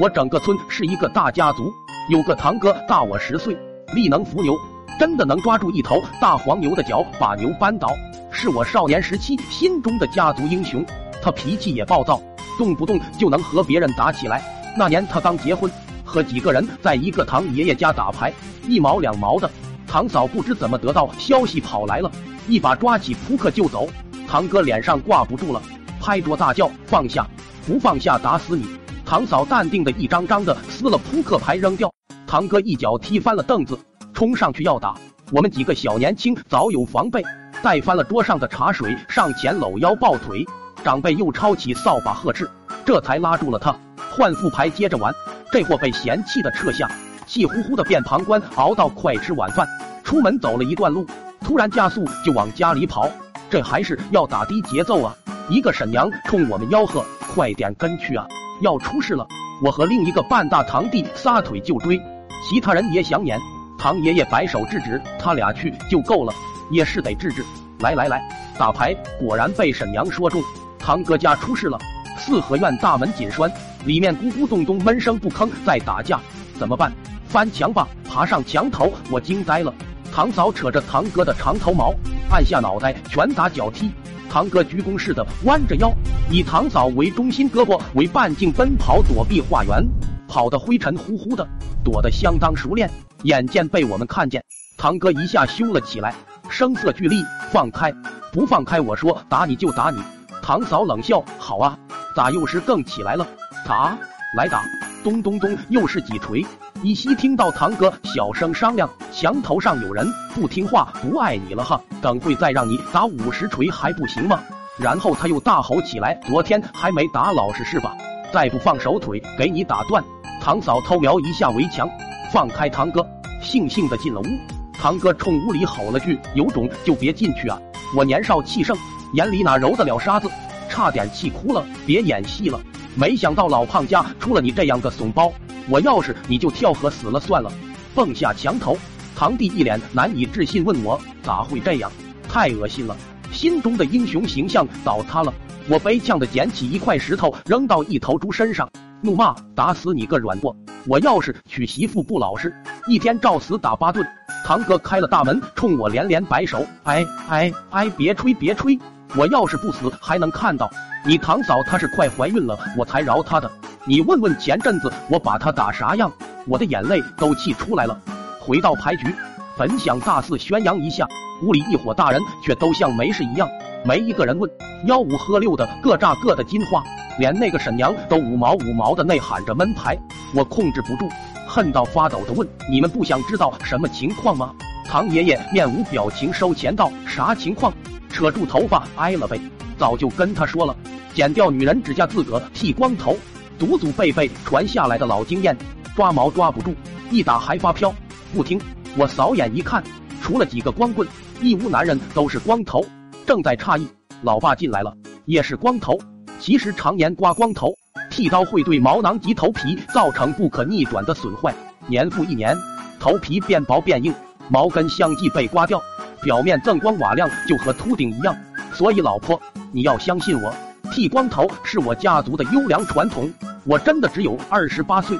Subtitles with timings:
[0.00, 1.74] 我整个村是一个大家族，
[2.08, 3.58] 有个堂哥大我十岁，
[3.96, 4.56] 力能扶牛，
[4.96, 7.88] 真的能抓住一头大黄牛的脚把牛扳倒，
[8.30, 10.86] 是我少年时期心中的家族英雄。
[11.20, 12.22] 他脾气也暴躁，
[12.56, 14.40] 动不动就能和别人打起来。
[14.76, 15.68] 那年他刚结婚，
[16.04, 18.32] 和几个人在一个堂爷爷家打牌，
[18.68, 19.50] 一毛两毛的。
[19.88, 22.08] 堂嫂不知怎么得到消息跑来了，
[22.46, 23.88] 一把抓起扑克就走。
[24.28, 25.60] 堂哥脸上挂不住了，
[26.00, 27.26] 拍桌大叫：“放下！
[27.66, 28.64] 不放下打死你！”
[29.08, 31.90] 堂嫂淡定的一张张的撕了扑克牌扔掉，
[32.26, 33.78] 堂哥一脚踢翻了凳子，
[34.12, 34.94] 冲上去要打。
[35.32, 37.24] 我们几个小年轻早有防备，
[37.62, 40.44] 带翻了桌上的茶水，上前搂腰抱腿。
[40.84, 42.50] 长辈又抄起扫把呵斥，
[42.84, 43.74] 这才拉住了他，
[44.10, 45.10] 换副牌接着玩。
[45.50, 46.86] 这货被嫌弃的撤下，
[47.26, 49.66] 气呼呼的变旁观，熬到快吃晚饭。
[50.04, 51.06] 出门走了一段路，
[51.40, 53.08] 突然加速就往家里跑，
[53.48, 55.16] 这还是要打的节奏啊！
[55.50, 57.02] 一个婶娘冲我们吆喝
[57.34, 58.26] ：“快点跟去啊，
[58.60, 59.26] 要出事了！”
[59.64, 61.98] 我和另一个半大堂弟撒腿就追，
[62.44, 63.40] 其他人也想撵。
[63.78, 66.32] 唐爷爷摆手制止：“他俩去就够了，
[66.70, 67.42] 也是得治治。”
[67.80, 68.22] 来来来，
[68.58, 70.42] 打牌果然被婶娘说中。
[70.78, 71.78] 堂哥家出事了，
[72.18, 73.50] 四合院大门紧栓，
[73.86, 76.20] 里面咕咕咚咚闷声不吭在打架，
[76.58, 76.92] 怎么办？
[77.26, 77.88] 翻墙吧！
[78.06, 79.72] 爬上墙头，我惊呆了。
[80.12, 81.94] 堂嫂扯着堂哥的长头毛，
[82.30, 83.90] 按下脑袋，拳打脚踢。
[84.30, 85.92] 堂哥鞠躬似的弯着腰，
[86.30, 89.84] 以堂嫂为中心，胳膊为半径奔跑躲避化圆，
[90.28, 91.46] 跑得灰尘呼呼的，
[91.82, 92.90] 躲得相当熟练。
[93.24, 94.44] 眼见被我们看见，
[94.76, 96.14] 堂哥一下凶了起来，
[96.48, 97.92] 声色俱厉：“放开！
[98.32, 98.80] 不放开！
[98.80, 99.98] 我说打你就打你！”
[100.42, 101.76] 堂嫂冷笑：“好啊，
[102.14, 103.26] 咋又是更起来了？
[103.66, 103.96] 打，
[104.36, 104.62] 来打！
[105.08, 106.44] 咚咚咚，又是几锤。”
[106.82, 111.80] 依稀听到堂哥小声商量：“墙头上有人，不听话，不爱你了哈！
[112.02, 114.40] 等会再让你打五十锤还不行吗？”
[114.78, 117.96] 然后他又大吼起来：“昨天还没打老实是吧？
[118.32, 120.04] 再不放手，腿给你打断！”
[120.40, 121.88] 堂嫂偷瞄一下围墙，
[122.30, 123.00] 放开堂哥，
[123.42, 124.26] 悻悻的进了屋。
[124.74, 127.58] 堂哥冲屋里吼了句：“有种就别进去啊！”
[127.96, 128.76] 我年少气盛。
[129.14, 130.30] 眼里哪揉得了沙子，
[130.68, 131.64] 差点气哭了。
[131.86, 132.60] 别演戏了，
[132.98, 135.32] 没想到老胖家出了你这样个怂包。
[135.68, 137.48] 我要是你就跳河死了算了。
[137.94, 138.76] 蹦下墙头，
[139.14, 141.88] 堂弟一脸难以置信问我咋会这样？
[142.28, 142.96] 太恶心了，
[143.30, 145.32] 心中的英雄形象倒塌了。
[145.68, 148.68] 我悲呛的捡起一块石头扔到一头猪身上，
[149.00, 150.52] 怒骂打死你个软货！
[150.84, 152.52] 我要是娶媳妇不老实，
[152.88, 154.04] 一天照死打八顿。
[154.44, 158.76] 堂哥开了大门，冲我连连摆手，哎哎哎，别吹别吹。
[159.16, 160.70] 我要是不死，还能看到
[161.04, 163.50] 你堂嫂她是快怀孕了，我才饶她的。
[163.84, 166.12] 你问问前阵子我把她打啥样，
[166.46, 167.98] 我的眼泪都气出来了。
[168.40, 169.14] 回到牌局，
[169.56, 171.06] 本想大肆宣扬一下，
[171.42, 173.48] 屋里一伙大人却都像没事一样，
[173.84, 174.50] 没一个人问，
[174.86, 176.82] 吆五喝六的各炸各的金花，
[177.18, 179.96] 连那个婶娘都五毛五毛的内喊着闷牌。
[180.34, 181.08] 我控制不住，
[181.46, 184.52] 恨到发抖的问：你们不想知道什么情况吗？
[184.84, 187.72] 唐爷爷面无表情收钱道：啥情况？
[188.18, 189.40] 扯住头发挨了呗，
[189.78, 190.74] 早就跟他说了，
[191.14, 193.16] 剪掉女人指甲，自个剃光头，
[193.60, 195.56] 祖祖辈辈传下来的老经验，
[195.94, 196.74] 抓毛抓不住，
[197.12, 197.94] 一打还发飘。
[198.34, 198.60] 不听，
[198.96, 199.80] 我扫眼一看，
[200.20, 201.06] 除了几个光棍，
[201.40, 202.84] 一屋男人都是光头。
[203.24, 203.86] 正在诧异，
[204.22, 204.92] 老爸进来了，
[205.24, 205.96] 也是光头。
[206.40, 207.72] 其实常年刮光头，
[208.10, 211.54] 剃刀会对毛囊及头皮造成不可逆转的损坏，
[211.86, 212.56] 年复一年，
[212.98, 214.12] 头皮变薄变硬，
[214.48, 215.80] 毛根相继被刮掉。
[216.22, 218.36] 表面锃光瓦亮，就和秃顶一样。
[218.72, 219.40] 所以老婆，
[219.72, 220.54] 你要相信我，
[220.92, 223.32] 剃光头是我家族的优良传统。
[223.64, 225.18] 我真的只有二十八岁。